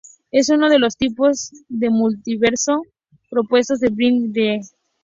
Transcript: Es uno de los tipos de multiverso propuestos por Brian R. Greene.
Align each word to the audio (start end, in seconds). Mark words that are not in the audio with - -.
Es 0.31 0.49
uno 0.49 0.67
de 0.69 0.79
los 0.79 0.97
tipos 0.97 1.51
de 1.69 1.91
multiverso 1.91 2.81
propuestos 3.29 3.81
por 3.81 3.91
Brian 3.91 4.15
R. 4.15 4.29
Greene. 4.31 4.65